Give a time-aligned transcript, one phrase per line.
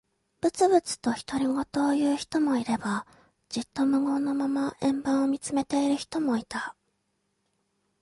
[0.41, 1.63] ぶつぶつと独り言を
[1.95, 3.05] 言う人もいれば、
[3.49, 6.75] じっと無言のまま円盤を見つめている人もいた。